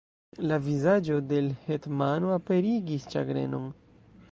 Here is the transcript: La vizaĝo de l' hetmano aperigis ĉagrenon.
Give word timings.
La 0.51 0.55
vizaĝo 0.67 1.17
de 1.33 1.41
l' 1.49 1.51
hetmano 1.67 2.33
aperigis 2.39 3.07
ĉagrenon. 3.15 3.69